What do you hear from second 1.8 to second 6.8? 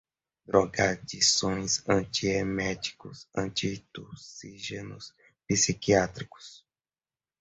antieméticos, antitussígenos, psiquiátricos